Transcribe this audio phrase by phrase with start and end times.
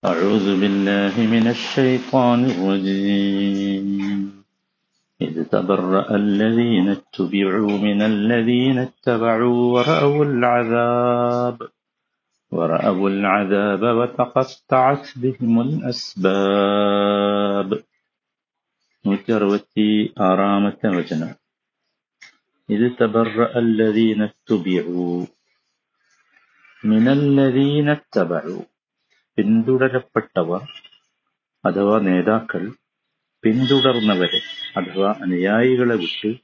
[0.00, 4.44] أعوذ بالله من الشيطان الرجيم.
[5.20, 11.68] إذ تبرأ الذين اتبعوا من الذين اتبعوا ورأوا العذاب
[12.50, 17.68] ورأوا العذاب وتقطعت بهم الأسباب.
[19.04, 21.36] نوتي آرامة وجنا.
[22.70, 25.26] إذ تبرأ الذين اتبعوا
[26.84, 28.69] من الذين اتبعوا
[29.40, 30.60] പിന്തുടരപ്പെട്ടവർ
[31.64, 32.72] അഥവാ നേതാക്കൾ
[33.42, 34.40] പിന്തുടർന്നവരെ
[34.76, 36.36] അഥവാ അനുയായികളെ വിട്ട്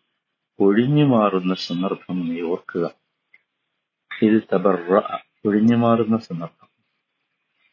[0.60, 2.90] ഒഴിഞ്ഞു മാറുന്ന സന്ദർഭം നീ ഓർക്കുക.
[4.23, 5.01] ഇത് തബറ
[5.46, 6.68] ഒഴിഞ്ഞു മാറുന്ന സന്ദർഭം.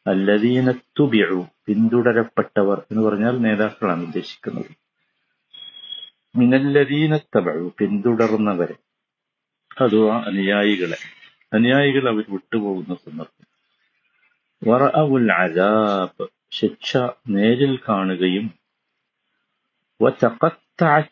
[0.08, 4.72] അല്ലദീന തുബിഉ പിന്തുടരപ്പെട്ടവർ എന്ന് പറഞ്ഞാൽ നേതാക്കളാണ് ഉദ്ദേശിക്കുന്നത്.
[6.38, 8.76] മിനല്ലദീന തബഉ പിന്തുടർന്നവരെ
[9.82, 10.98] അഥവാ അനുയായികളെ.
[11.54, 13.53] അനുയായികൾ അവർ വിട്ടുപോകുന്ന സന്ദർഭം.
[14.68, 16.98] വറഅവുൽ അദാബ് ശിക്ഷ
[17.30, 18.54] നേരിൽ കാണുകയും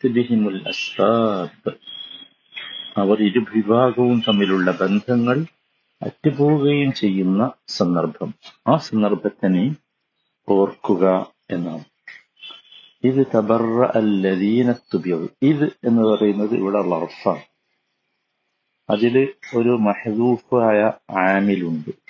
[0.09, 1.71] ബിഹിമുൽ അസ്ബാബ്.
[2.97, 5.45] അവർ ഇരുവിഭാഗവും തമ്മിലുള്ള ബന്ധങ്ങൾ
[6.01, 8.33] അറ്റുപോവുകയും ചെയ്യുന്ന സന്ദർഭം.
[8.67, 9.75] ആ സന്ദർഭത്തിനെ
[10.49, 11.83] ഓർക്കുക എന്നാണ്.
[13.03, 17.41] ഇത് തബറ അല്ലദീന തുബിയു ഇത് എന്ന് പറയുന്നത് ഇവിടെ ലർഫാണ്
[18.89, 22.00] അതിൽ ഒരു മഹദൂഫായ ആമിലുണ്ട്.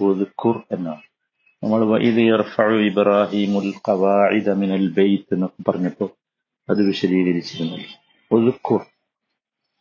[0.00, 1.02] എന്നാണ്.
[1.64, 2.02] നമ്മൾ
[2.76, 6.08] ഇബ്രാഹിമുൽ ഖവാഇദ മിനൽ ബൈത്ത് എന്നൊക്കെ പറഞ്ഞപ്പോൾ
[6.70, 7.78] അത് വിശദീകരിച്ചിരുന്നു.
[8.30, 8.80] ഉദ്കുർ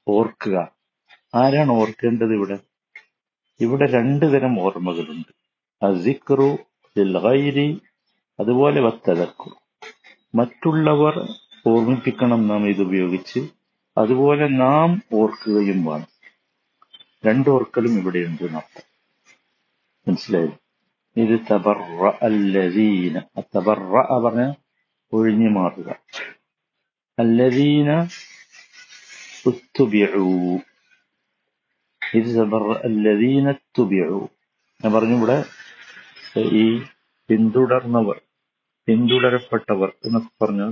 [0.08, 0.76] ഓർക്കുക.
[1.36, 2.58] ആരാണ് ഓർക്കേണ്ടത് ഇവിടെ?
[3.62, 5.34] ഇവിടെ രണ്ടു തരം ഓർമ്മകളുണ്ട്.
[5.86, 6.58] അസിക്റു
[7.00, 7.82] ലിൽ ഗൈരി
[8.40, 9.56] അതുപോലെ വത്തതക്കു
[10.36, 11.34] മറ്റുള്ളവർ
[11.68, 13.48] ഓർമ്മിപ്പിക്കണം നാം ഇത് ഉപയോഗിച്ച്.
[13.98, 16.08] അതുപോലെ നാം ഓർക്കുകയും വേണം.
[17.26, 18.44] രണ്ടോർക്കലും ഇവിടെയുണ്ട്.
[18.44, 18.93] എന്നർത്ഥം
[20.08, 20.60] മനസ്സിലായില്ലേ
[21.16, 21.80] ഇത് തബറ
[22.22, 23.16] അല്ലദീന
[23.56, 23.80] തബറ
[24.24, 24.44] പറഞ്ഞ
[25.14, 25.90] ഒഴിഞ്ഞു മാറുക
[27.18, 27.90] അല്ലദീന
[29.46, 30.28] ഉത്തുബിഉ
[32.02, 32.30] ഇത്
[32.84, 33.46] അല്ലദീന
[34.80, 35.38] ഞാൻ പറഞ്ഞു ഇവിടെ
[36.58, 36.66] ഈ
[37.30, 38.18] പിന്തുടർന്നവർ
[38.88, 40.72] പിന്തുടരപ്പെട്ടവർ എന്നൊക്കെ പറഞ്ഞാൽ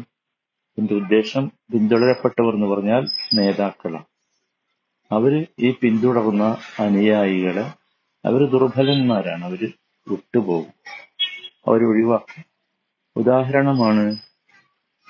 [0.77, 1.43] എന്റെ ഉദ്ദേശം
[1.73, 3.03] പിന്തുടരപ്പെട്ടവർ എന്ന് പറഞ്ഞാൽ
[3.35, 4.07] നേതാക്കളാണ്.
[5.11, 6.43] അവർ ഈ പിന്തുടർന്ന
[6.79, 7.65] അനുയായികളെ
[8.25, 9.45] അവർ ദുർബലന്മാരാണ്.
[9.45, 9.73] അവർ
[10.07, 10.73] വിട്ടുപോകും.
[11.67, 12.45] അവർ ഒഴിവാക്കും.
[13.15, 14.17] ഉദാഹരണമാണ്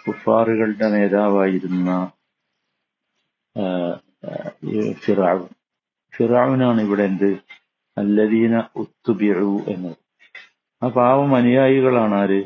[0.07, 2.11] കുഫാറുകളുടെ നേതാവായിരുന്ന
[4.93, 5.47] ഫിറാവ്.
[6.15, 7.37] ഫിറാവിനാണ് ഇവിടെ എന്ത്?
[7.97, 9.95] അല്ലദീന ഉത്തുബിഴു എന്നത്.
[10.83, 12.43] ആ പാവം അനുയായികളാണ് ആര്?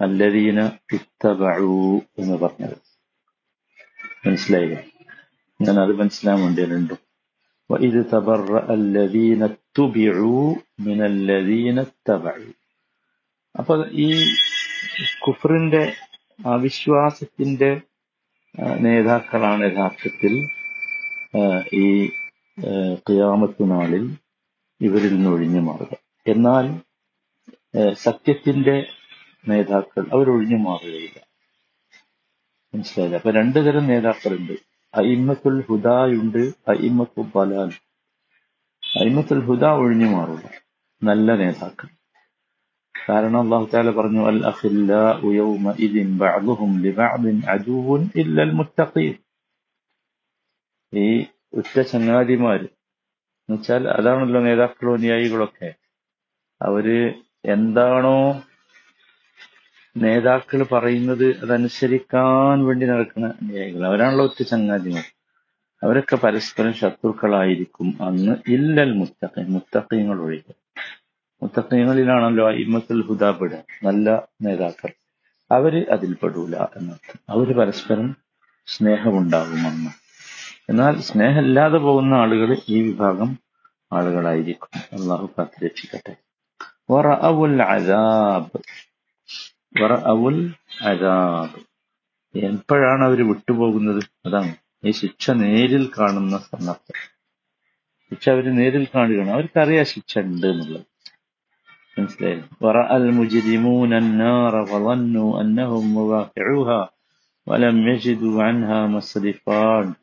[0.00, 2.76] അല്ലദീന ഇത്തബഴു എന്ന് പറഞ്ഞത്.
[4.28, 4.80] മനസ്സിലായില്ല?
[5.60, 7.13] ഞാൻ അത് മനസ്സിലാൻ വേണ്ടി രണ്ടും.
[7.69, 12.53] وإذ تبرأ الذين اتبعوا من الذين اتبعوا
[13.55, 14.09] അപ്പൊ ഈ
[15.21, 15.81] കുഫറിന്റെ
[16.45, 17.69] അവിശ്വാസത്തിന്റെ
[18.79, 20.33] നേതാക്കളാണ് യഥാർത്ഥത്തിൽ
[21.73, 21.87] ഈ
[23.09, 24.05] ഖിയാമത്ത് നാളിൽ
[24.81, 25.93] ഇവരിൽ നിന്ന് ഒഴിഞ്ഞു മാറുക
[26.25, 26.65] എന്നാൽ
[27.93, 28.77] സത്യത്തിന്റെ
[29.47, 31.19] നേതാക്കൾ അവരൊഴിഞ്ഞു മാറുകയില്ല
[32.73, 34.55] മനസ്സിലായില്ല അപ്പൊ രണ്ടു തരം നേതാക്കളുണ്ട്
[34.94, 37.70] അയിമത്തുൽ ഹുദായുണ്ട് അയിമത്തു ബലാൽ
[38.82, 40.44] അയിമത്തുൽ ഹുദ ഒഴിഞ്ഞു മാറുക
[41.02, 41.88] നല്ല നേതാക്കൾ.
[42.94, 44.92] കാരണം അള്ളാഹു താല പറഞ്ഞു അൽ അഖില്ല
[45.28, 49.14] ഉയൗമ ഇതിൻ ബഅദുഹും ലിബഅദിൻ അദുവ്വുൻ ഇല്ലൽ മുത്തഖീൻ.
[50.92, 51.08] ഈ
[51.58, 52.66] ഉറ്റ ചങ്ങാതിമാര്
[53.48, 55.70] എന്നുവെച്ചാൽ അതാണല്ലോ നേതാക്കളും അനുയായികളൊക്കെ.
[56.60, 56.86] അവർ
[57.54, 58.18] എന്താണോ
[59.96, 65.04] നേതാക്കൾ പറയുന്നത് അതനുസരിക്കാൻ വേണ്ടി നടക്കുന്ന അനുയായികൾ അവരാണല്ലോ ഒറ്റ ചങ്ങാതിമാർ.
[65.82, 67.98] അവരൊക്കെ പരസ്പരം ശത്രുക്കളായിരിക്കും.
[68.00, 70.52] അന്ന് ഇല്ലൽ മുത്തക്കൻ മുത്തക്കയങ്ങൾ ഒഴികെ.
[71.42, 73.50] മുത്തക്കയങ്ങളിലാണല്ലോ ഇമ്മത്തുൽ ഹുദാബിട
[73.84, 74.88] നല്ല നേതാക്കൾ.
[75.52, 77.20] അവർ അതിൽ പെടൂല എന്നർത്ഥം.
[77.28, 78.16] അവർ പരസ്പരം
[78.66, 79.90] സ്നേഹമുണ്ടാകുമെന്ന്.
[80.70, 83.38] എന്നാൽ സ്നേഹമില്ലാതെ പോകുന്ന ആളുകൾ ഈ വിഭാഗം
[83.92, 85.00] ആളുകളായിരിക്കും.
[85.00, 86.16] അള്ളാഹു കാത്തുരക്ഷിക്കട്ടെ.
[87.62, 88.60] അദാബ്
[89.80, 91.60] വറഅവുൽ അതാബ്
[92.38, 94.02] എപ്പോഴാണ് അവർ വിട്ടുപോകുന്നത്?
[94.26, 94.54] അതാണ്.
[94.84, 97.10] ഈ ശിക്ഷ നേരിൽ കാണുന്ന സന്ദർഭം
[98.10, 99.30] ശിക്ഷ അവർ നേരിൽ കാണുകയാണ്.
[99.30, 100.86] അവർക്കറിയാം ശിക്ഷ ഉണ്ട് എന്നുള്ളത്.
[101.98, 103.94] മനസ്സിലായില്ലേ വറ അൽ മുജിരിമൂൻ
[105.38, 106.86] അന്നഹും മുവാഖിഉഹ
[107.48, 109.94] വലം യജിദു അൻഹ മസ്രിഫാൻ.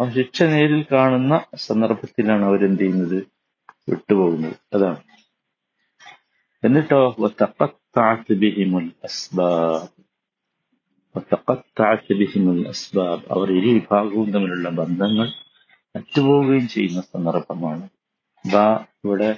[0.00, 3.26] ആ ശിക്ഷ നേരിൽ കാണുന്ന സന്ദർഭത്തിലാണ് അവരെന്ത് ചെയ്യുന്നത്?
[3.88, 4.56] വിട്ടുപോകുന്നത്.
[4.74, 5.00] അതാണ്.
[6.64, 7.14] എന്നിട്ടോ
[7.89, 9.89] وتقطعت بهم الأسباب
[11.15, 15.27] وتقطعت بهم الأسباب അവർ ഇരു വിഭാഗവും തമ്മിലുള്ള ബന്ധങ്ങൾ
[15.95, 17.85] അറ്റുപോവുകയും ചെയ്യുന്ന സന്ദർഭമാണ്
[18.45, 18.67] ദാ
[19.03, 19.29] ഇവിടെ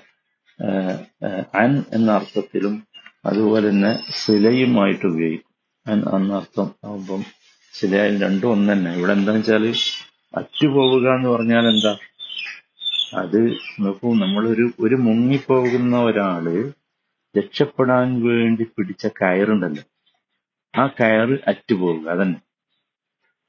[1.61, 2.73] അൻ എന്ന അർത്ഥത്തിലും
[3.25, 3.91] അതുപോലെ തന്നെ
[4.21, 5.53] സിലയുമായിട്ട് ഉപയോഗിക്കും
[5.85, 7.21] അൻ എന്ന അർത്ഥം ആകുമ്പം
[7.73, 9.71] സിലയായാലും രണ്ടും ഒന്ന് തന്നെ ഇവിടെ എന്താന്ന് വെച്ചാല്
[10.33, 11.93] അറ്റുപോവുക എന്ന് പറഞ്ഞാൽ എന്താ
[13.17, 13.39] അത്
[13.83, 16.55] നോക്കൂ നമ്മളൊരു ഒരു മുങ്ങിപ്പോകുന്ന ഒരാള്
[17.38, 19.82] രക്ഷപ്പെടാൻ വേണ്ടി പിടിച്ച കയറുണ്ടല്ലോ.
[20.82, 22.40] ആ കയറ് അറ്റുപോവുക അതന്നെ.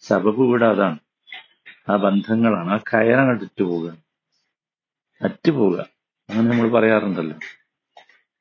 [0.01, 0.99] സബബ് ഇവിടെ അതാണ്.
[1.89, 2.69] ആ ബന്ധങ്ങളാണ്.
[2.69, 3.97] ആ കയറാണ് അറ്റുപോവുക.
[5.21, 5.85] അറ്റുപോവുക.
[6.29, 7.35] അങ്ങനെ നമ്മൾ പറയാറുണ്ടല്ലോ.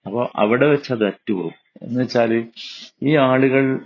[0.07, 1.53] അപ്പൊ അവിടെ വെച്ച് അത് അറ്റുപോകും.
[1.83, 2.49] എന്ന് വെച്ചാൽ
[3.03, 3.81] ഈ ആളുകൾ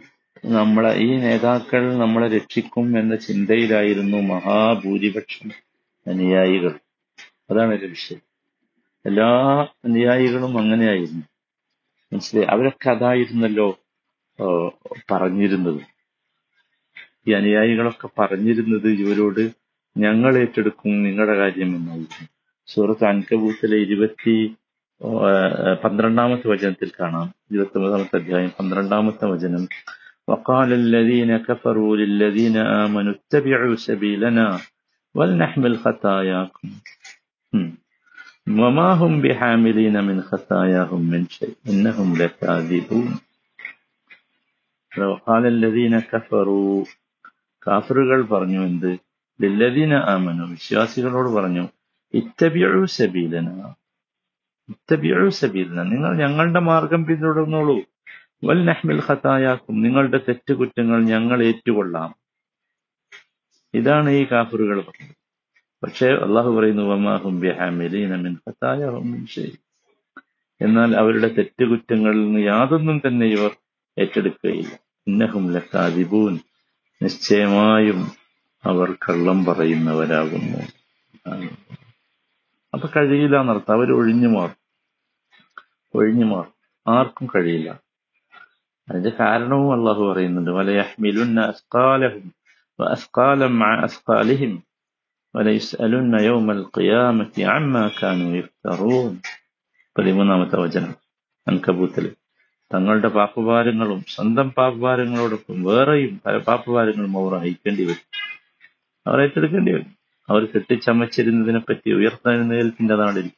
[0.44, 5.50] നമ്മളെ ഈ നേതാക്കൾ നമ്മളെ രക്ഷിക്കും എന്ന ചിന്തയിലായിരുന്നു മഹാഭൂരിപക്ഷം
[6.06, 6.78] അനുയായികൾ.
[7.50, 8.20] അതാണ് ഒരു വിഷയം.
[9.06, 9.28] എല്ലാ
[9.84, 11.35] അനുയായികളും അങ്ങനെയായിരുന്നു.
[12.15, 13.67] മനസ്സിലായി അവരൊക്കെ അതായിരുന്നല്ലോ
[14.39, 14.45] ആ,
[15.11, 15.81] പറഞ്ഞിരുന്നത്
[17.27, 19.43] ഈ അനുയായികളൊക്കെ പറഞ്ഞിരുന്നത് ഇവരോട്
[19.95, 22.27] ഞങ്ങൾ ഏറ്റെടുക്കും നിങ്ങളുടെ കാര്യം എന്നായിരുന്നു
[22.67, 24.35] സൂറത്ത് അൻകബൂത്തിലെ ഇരുപത്തി
[25.01, 25.31] ആ,
[25.83, 29.65] പന്ത്രണ്ടാമത്തെ വചനത്തിൽ കാണാം ഇരുപത്തി ഒമ്പതാമത്തെ അധ്യായം പന്ത്രണ്ടാമത്തെ വചനം
[30.27, 34.47] وقال الذين كفروا للذين آمنوا اتبعوا سبيلنا
[35.15, 36.79] ولنحمل خطاياكم هم.
[38.53, 43.09] وما هم بحاملين من خطاياهم من شيء إنهم لكاذبون
[44.91, 46.85] وقال الذين كفروا
[47.63, 48.91] കാഫറുകൾ പറഞ്ഞു എന്ത്
[49.39, 51.63] ലില്ലദീന ആമനു വിശ്വാസികളോട് പറഞ്ഞു
[52.13, 53.49] ഇത്തബിഴു സബീലന
[54.69, 57.77] ഇത്തബിഴു സബീലന നിങ്ങൾ ഞങ്ങളുടെ മാർഗം പിന്തുടർന്നോളൂ
[58.43, 62.11] വൽ നഹ്മിൽ ഖതായാക്കും നിങ്ങളുടെ തെറ്റുകുറ്റങ്ങൾ ഞങ്ങൾ ഏറ്റുകൊള്ളാം
[63.73, 65.15] ഇതാണ് ഈ കാഫറുകൾ പറഞ്ഞത്
[65.82, 67.46] പക്ഷേ അള്ളാഹു പറയുന്നു വമാഹും
[70.60, 73.50] എന്നാൽ അവരുടെ തെറ്റുകുറ്റങ്ങളിൽ നിന്ന് യാതൊന്നും തന്നെ ഇവർ
[73.98, 74.78] ഏറ്റെടുക്കുകയില്ല.
[75.06, 76.38] ഇന്നഹും ലക്കാതിബൂൻ
[77.02, 78.06] നിശ്ചയമായും
[78.64, 80.58] അവർ കള്ളം പറയുന്നവരാകുന്നു.
[82.74, 83.74] അപ്പൊ കഴിയില്ല എന്നർത്ഥം.
[83.74, 84.56] അവർ ഒഴിഞ്ഞു മാറും.
[85.94, 86.56] ഒഴിഞ്ഞു മാറും.
[86.88, 87.80] ആർക്കും കഴിയില്ല.
[88.88, 90.50] അതിന്റെ കാരണവും അള്ളാഹു പറയുന്നുണ്ട്.
[90.50, 92.32] വലയഹ്മിലുന്ന അസ്കാലഹും
[92.84, 94.65] അസ്കാലം അസ്കാലിഹിം
[95.36, 99.20] വലയുസ്അലുന്ന യൗമൽ ഖിയാമത്തി അമ്മ കാനു യഫ്തറൂൻ
[99.98, 100.94] പതിമൂന്നാമത്തെ വചനം.
[101.48, 102.14] അൻകബൂത്തിൽ.
[102.74, 108.20] തങ്ങളുടെ പാപ്പഭാരങ്ങളും സ്വന്തം പാപ്പഭാരങ്ങളോടൊപ്പം വേറെയും പല പാപ്പഭാരങ്ങളും അവർ അയക്കേണ്ടി വരും.
[109.06, 109.96] അവർ ഏറ്റെടുക്കേണ്ടി വരും.
[110.30, 113.30] അവർ കെട്ടിച്ചമച്ചിരുന്നതിനെ പറ്റി ഉയർത്തെഴുന്നേൽപ്പിന്റെ നാളിൽ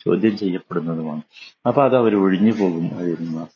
[0.00, 1.22] ചോദ്യം ചെയ്യപ്പെടുന്നതുമാണ്.
[1.66, 2.98] അപ്പൊ അത് അവർ ഒഴിഞ്ഞു പോകും.
[2.98, 3.46] അതിരുന്ന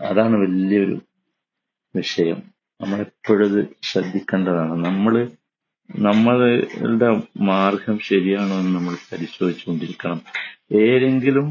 [0.00, 1.00] അതാണ് വലിയൊരു
[1.96, 2.42] വിഷയം.
[2.80, 4.84] നമ്മളെപ്പോഴും ശ്രദ്ധിക്കേണ്ടതാണ്.
[4.84, 5.28] നമ്മൾ
[5.89, 7.09] നമ്മളുടെ
[7.47, 10.19] മാർഗം ശരിയാണോ എന്ന് നമ്മൾ പരിശോധിച്ചുകൊണ്ടിരിക്കണം
[10.83, 11.47] ഏതെങ്കിലും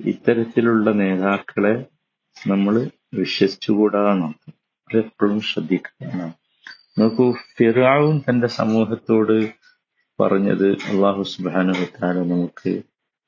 [0.00, 1.74] ഇത്തരത്തിലുള്ള നേതാക്കളെ
[2.36, 2.74] നമ്മൾ
[3.14, 4.26] വിശ്വസിച്ചുകൂടാണ്
[4.90, 6.30] അതെപ്പോഴും ശ്രദ്ധിക്കണം
[6.98, 9.36] നോക്കൂ ഫിറാവും തന്റെ സമൂഹത്തോട്
[10.18, 12.72] പറഞ്ഞത് അള്ളാഹു സുബാനുഹത്താല നമുക്ക്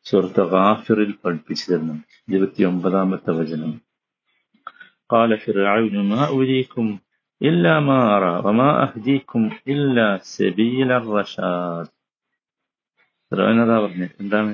[0.07, 1.97] സുഹൃത്ത് ഗാഫിറിൽ പഠിപ്പിച്ചു തരുന്നു
[2.29, 3.73] ഇരുപത്തി ഒമ്പതാമത്തെ വചനം
[5.11, 6.87] قال فرعون ما أريكم
[7.41, 11.87] إلا ما أرى وما أهديكم إلا سبيل الرشاد
[13.33, 14.53] ഫിറോൻ അതാ പറഞ്ഞത് എന്താണ്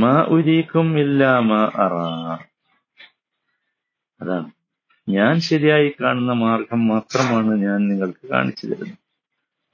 [0.00, 1.94] മാ ഉരീക്കും ഇല്ല മാ അറ
[4.20, 4.48] അതാണ്
[5.08, 8.98] ഞാൻ ശരിയായി കാണുന്ന മാർഗം മാത്രമാണ് ഞാൻ നിങ്ങൾക്ക് കാണിച്ചു തരുന്നത്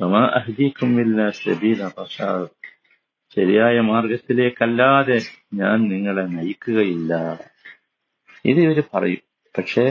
[0.00, 2.50] വമാ അഹ്ദീക്കും ഇല്ല സബീല റഷാദ്
[3.36, 5.18] ശരിയായ മാർഗത്തിലേക്കല്ലാതെ
[5.60, 7.12] ഞാൻ നിങ്ങളെ നയിക്കുകയില്ല
[8.44, 9.86] ഇത് ഇവര് പറയും പക്ഷേ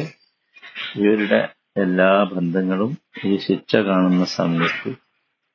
[0.99, 1.41] ഇവരുടെ
[1.76, 4.96] എല്ലാ ബന്ധങ്ങളും ഈ ശിക്ഷ കാണുന്ന സമയത്ത്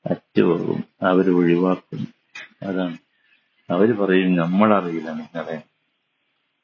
[0.10, 2.08] അറ്റുപോകും അവർ ഒഴിവാക്കും.
[2.64, 2.98] അതാണ്.
[3.70, 5.62] അവർ പറയും നമ്മളറിയില്ല നിങ്ങളെ.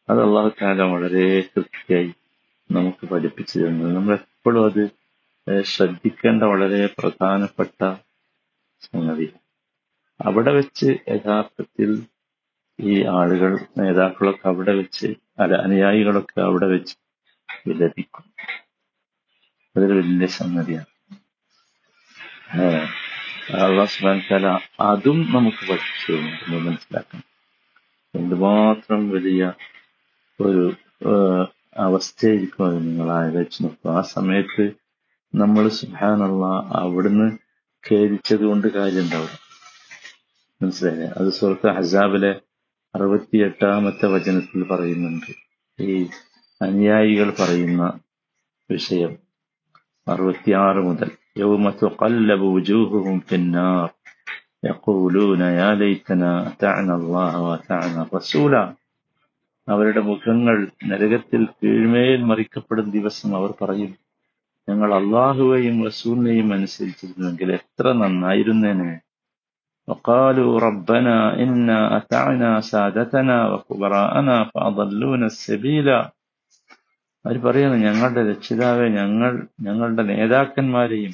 [0.09, 2.13] അത് അള്ളാഹു താല വളരെ കൃത്യമായി
[2.71, 4.89] നമുക്ക് പഠിപ്പിച്ചു തരുന്നത് നമ്മൾ എപ്പോഴും അത്
[5.61, 7.93] ശ്രദ്ധിക്കേണ്ട വളരെ പ്രധാനപ്പെട്ട
[8.81, 9.33] സംഗതി.
[10.21, 12.03] അവിടെ വെച്ച് യഥാർത്ഥത്തിൽ
[12.79, 15.07] ഈ ആളുകൾ നേതാക്കളൊക്കെ അവിടെ വെച്ച്
[15.39, 16.95] അല്ല അനുയായികളൊക്കെ അവിടെ വെച്ച്
[17.67, 18.30] വിലപിക്കും
[19.75, 20.89] അതൊരു വലിയ സംഗതിയാണ്.
[22.61, 22.87] ഏഹ്
[23.55, 24.47] അള്ളാഹു സുബ്ഹാനഹു വ തആല
[24.81, 26.11] അതും നമുക്ക് പഠിച്ചു
[26.55, 27.23] മനസ്സിലാക്കണം.
[28.15, 29.53] എന്തുമാത്രം വലിയ
[30.41, 30.63] ഒരു
[31.77, 33.91] അവസ്ഥയായിരിക്കും അത് നിങ്ങൾ ആലോചിച്ച് നോക്കുക.
[33.91, 34.65] ആ സമയത്ത്
[35.35, 36.45] നമ്മൾ സുഹാനുള്ള
[36.79, 37.27] അവിടുന്ന്
[37.91, 39.37] ഖേദിച്ചത് കൊണ്ട് കാര്യം ഉണ്ടാവില്ല
[40.61, 41.07] മനസ്സിലായില്ലേ?
[41.17, 42.31] അത് സുഹൃത്ത് ഹസാബിലെ
[42.95, 45.31] അറുപത്തി എട്ടാമത്തെ വചനത്തിൽ പറയുന്നുണ്ട്.
[45.79, 46.07] ഈ
[46.61, 47.83] അനുയായികൾ പറയുന്ന
[48.71, 49.13] വിഷയം.
[50.10, 53.88] അറുപത്തിയാറ് മുതൽ يوم تقلب وجوههم في النار
[54.62, 58.54] يقولون يا ليتنا أطعنا الله وأطعنا الرسول
[59.68, 60.56] അവരുടെ മുഖങ്ങൾ
[60.90, 63.92] നരകത്തിൽ കീഴ്മേൽ മറിക്കപ്പെടുന്ന ദിവസം അവർ പറയും
[64.68, 68.92] ഞങ്ങൾ അള്ളാഹുവെയും റസൂലിനെയും അനുസരിച്ചിരുന്നെങ്കിൽ എത്ര നന്നായിരുന്നേനെ
[69.88, 75.88] وقالوا ربنا إنا أطعنا سادتنا وكبراءنا فأضلونا السبيل
[77.25, 81.13] അവർ പറയുന്നു ഞങ്ങളുടെ രക്ഷിതാവെ ഞങ്ങൾ ഞങ്ങളുടെ നേതാക്കന്മാരെയും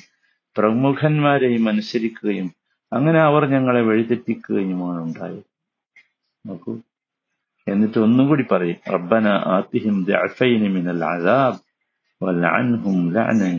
[0.55, 2.47] പ്രമുഖന്മാരെയും അനുസരിക്കുകയും
[2.91, 5.45] അങ്ങനെ അവർ ഞങ്ങളെ വഴിതെറ്റിക്കുകയുമാണ് ഉണ്ടായത്.
[6.45, 6.73] നോക്കൂ.
[7.67, 11.59] എന്നിട്ട് ഒന്നും കൂടി പറയും റബ്ബന ആത്തിഹിം ദഅഫൈനി മിനൽ അദാബ്
[12.43, 13.55] ലഅനൻ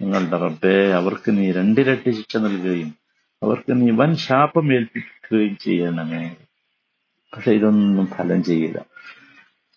[0.00, 2.90] നിങ്ങളുടെ റബ്ബേ അവർക്ക് നീ രണ്ടിരട്ടി ശിക്ഷ നൽകുകയും
[3.42, 6.22] അവർക്ക് നീ വൻ ശാപം ഏൽപ്പിക്കുകയും ചെയ്യണമേ.
[7.32, 8.78] പക്ഷെ ഇതൊന്നും ഫലം ചെയ്യില്ല.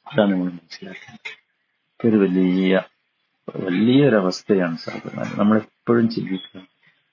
[0.07, 2.07] അതാണ് നമ്മൾ മനസ്സിലാക്കേണ്ടത്.
[2.07, 2.81] ഒരു വലിയ
[3.55, 6.62] വലിയൊരവസ്ഥയാണ് സാധാരണ നമ്മളെപ്പോഴും ചിന്തിക്കുക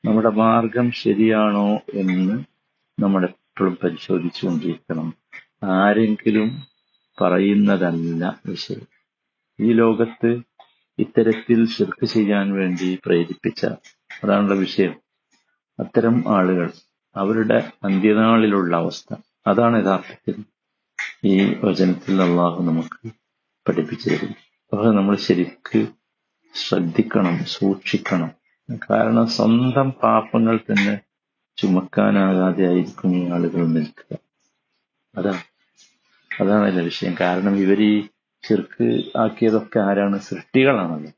[0.05, 2.45] നമ്മുടെ മാർഗം ശരിയാണോ എന്ന്
[3.03, 5.15] നമ്മളെപ്പോഴും പരിശോധിച്ചുകൊണ്ടിരിക്കണം.
[5.65, 6.63] ആരെങ്കിലും
[7.21, 8.87] പറയുന്നതല്ല വിഷയം.
[9.61, 10.41] ഈ ലോകത്ത്
[10.99, 13.67] ഇത്തരത്തിൽ ശിർക്ക് ചെയ്യാൻ വേണ്ടി പ്രേരിപ്പിച്ച
[14.25, 15.01] അതാണുള്ള വിഷയം.
[15.81, 16.71] അത്തരം ആളുകൾ
[17.17, 19.15] അവരുടെ അന്ത്യനാളിലുള്ള അവസ്ഥ
[19.47, 20.45] അതാണ് യഥാർത്ഥത്തിൽ
[21.25, 23.11] ഈ വചനത്തിൽ അള്ളാഹു നമുക്ക്
[23.69, 24.31] പഠിപ്പിച്ചു തരും.
[24.73, 25.87] അപ്പോൾ നമ്മൾ ശരിക്ക്
[26.55, 28.31] ശ്രദ്ധിക്കണം സൂക്ഷിക്കണം.
[28.91, 31.01] കാരണം സ്വന്തം പാപങ്ങൾ തന്നെ
[31.57, 34.17] ചുമക്കാനാകാതെ ആയിരിക്കും ഈ ആളുകൾ നിൽക്കുക.
[35.15, 35.43] അതാ
[36.41, 37.15] അതാണ് അതിന്റെ വിഷയം.
[37.21, 38.09] കാരണം ഇവർ ഈ
[38.49, 40.19] ചെറുക്ക് ആക്കിയതൊക്കെ ആരാണ്?
[40.21, 41.11] സൃഷ്ടികളാണല്ലോ.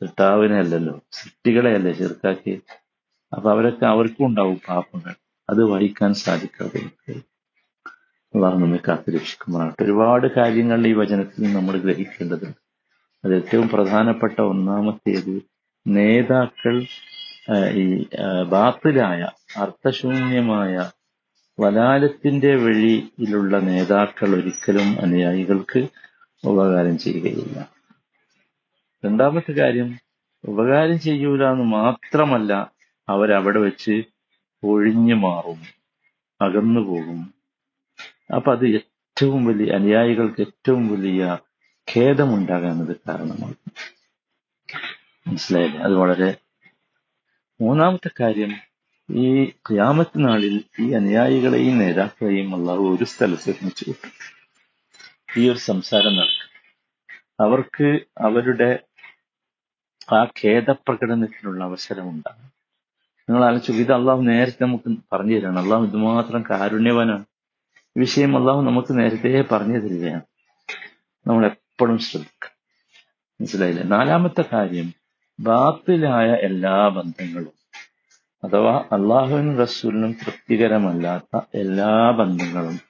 [0.00, 1.00] സൃഷ്ടാവിനെ അല്ലല്ലോ.
[1.12, 2.72] സൃഷ്ടികളെ സൃഷ്ടികളെയല്ലേ ചെറുക്കാക്കിയത്
[3.36, 5.14] അപ്പൊ അവരൊക്കെ അവർക്കും ഉണ്ടാവും പാപങ്ങൾ.
[5.50, 6.90] അത് വഹിക്കാൻ സാധിക്കാതെ
[8.34, 12.56] അള്ളാഹു നമ്മെ കാത്തു രക്ഷിക്കുമാറാകട്ടെ ഒരുപാട് കാര്യങ്ങൾ ഈ വചനത്തിൽ നമ്മൾ ഗ്രഹിക്കേണ്ടതുണ്ട്.
[13.24, 15.42] അത് ഏറ്റവും പ്രധാനപ്പെട്ട ഒന്നാമത്തേത്
[15.86, 16.84] നേതാക്കൾ
[17.72, 18.06] ഈ
[18.48, 20.90] ബാത്തിലായ അർത്ഥശൂന്യമായ
[21.60, 25.88] വലാലത്തിന്റെ വഴിയിലുള്ള നേതാക്കൾ ഒരിക്കലും അനുയായികൾക്ക്
[26.44, 27.70] ഉപകാരം ചെയ്യുകയില്ല.
[29.04, 29.98] രണ്ടാമത്തെ കാര്യം
[30.44, 32.72] ഉപകാരം ചെയ്യൂല എന്ന് മാത്രമല്ല
[33.08, 34.02] അവരവിടെ വെച്ച്
[34.64, 35.62] ഒഴിഞ്ഞു മാറും
[36.42, 37.33] അകന്നു പോകും.
[38.30, 41.38] അപ്പൊ അത് ഏറ്റവും വലിയ അനുയായികൾക്ക് ഏറ്റവും വലിയ
[41.88, 43.54] ഖേദമുണ്ടാകാൻ അത് കാരണമാണ്.
[45.28, 45.80] മനസ്സിലായില്ലേ?
[45.80, 46.36] അത് വളരെ
[47.60, 48.52] മൂന്നാമത്തെ കാര്യം
[49.10, 54.12] ഈ ക്യാമത്ത് നാളിൽ ഈ അനുയായികളെയും നേതാക്കളെയും അള്ളാഹു ഒരു സ്ഥലത്ത് ഒരുമിച്ച് കിട്ടും
[55.38, 56.50] ഈ ഒരു സംസാരം നടക്കും.
[57.40, 58.70] അവർക്ക് അവരുടെ
[60.12, 62.50] ആ ഖേദപ്രകടനത്തിനുള്ള അവസരം ഉണ്ടാകും
[63.28, 67.24] നിങ്ങൾ ആലോചിച്ചു ഇത് അള്ളാഹു നേരത്തെ നമുക്ക് പറഞ്ഞു തരാണ് അള്ളാഹു ഇതുമാത്രം കാരുണ്യവാനാണ്.
[67.96, 70.22] വിഷയം അള്ളാഹു നമുക്ക് നേരത്തെ പറഞ്ഞു തരികയാണ്.
[71.26, 72.50] നമ്മൾ എപ്പോഴും ശ്രദ്ധിക്കുക.
[73.40, 73.84] മനസ്സിലായില്ലേ?
[73.84, 74.94] നാലാമത്തെ കാര്യം
[75.40, 77.64] ബാത്തിലായ എല്ലാ ബന്ധങ്ങളും
[78.44, 82.80] അഥവാ അള്ളാഹുവിനും റസൂലിനും തൃപ്തികരമല്ലാത്ത എല്ലാ ബന്ധങ്ങളും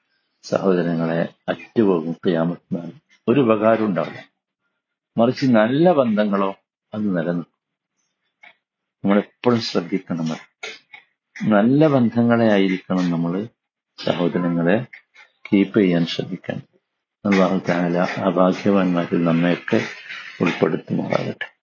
[0.42, 2.92] സഹോദരങ്ങളെ അറ്റുപോകും ക്യാമത്തിനാൽ
[3.28, 4.24] ഒരു ഉപകാരം ഉണ്ടാവില്ല.
[5.18, 6.56] മറിച്ച് നല്ല ബന്ധങ്ങളോ
[6.94, 7.54] അത് നിലനിൽക്കും.
[9.04, 10.28] നമ്മൾ എപ്പോഴും ശ്രദ്ധിക്കണം.
[11.50, 13.48] നല്ല ബന്ധങ്ങളെ ആയിരിക്കണം നമ്മൾ
[13.98, 14.86] സഹോദരങ്ങളെ
[15.48, 16.62] കീപ്പ് ചെയ്യാൻ ശ്രമിക്കണം
[17.24, 19.80] അള്ളാഹു താല ആ ഭാഗ്യവാന്മാരിൽ നമ്മയൊക്കെ
[20.40, 21.54] ഉൾപ്പെടുത്തുമാറാകട്ടെ.